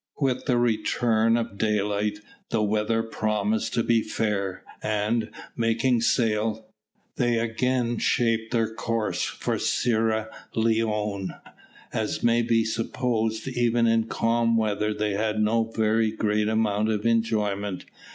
With 0.19 0.45
the 0.45 0.57
return 0.57 1.37
of 1.37 1.59
daylight 1.59 2.17
the 2.49 2.63
weather 2.63 3.03
promised 3.03 3.75
to 3.75 3.83
be 3.83 4.01
fair, 4.01 4.63
and, 4.81 5.29
making 5.55 6.01
sail, 6.01 6.65
they 7.17 7.37
again 7.37 7.99
shaped 7.99 8.51
their 8.51 8.73
course 8.73 9.25
for 9.25 9.59
Sierra 9.59 10.31
Leone. 10.55 11.35
As 11.93 12.23
may 12.23 12.41
be 12.41 12.65
supposed, 12.65 13.47
even 13.47 13.85
in 13.85 14.05
calm 14.05 14.57
weather 14.57 14.91
they 14.91 15.11
had 15.11 15.39
no 15.39 15.65
very 15.65 16.09
great 16.09 16.47
amount 16.49 16.89
of 16.89 17.05
enjoyment. 17.05 17.85